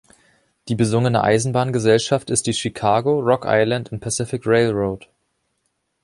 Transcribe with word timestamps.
Die 0.67 0.73
besungene 0.73 1.23
Eisenbahngesellschaft 1.23 2.31
ist 2.31 2.47
die 2.47 2.55
Chicago, 2.55 3.19
Rock 3.19 3.43
Island 3.45 3.91
and 3.93 4.01
Pacific 4.01 4.47
Railroad. 4.47 5.07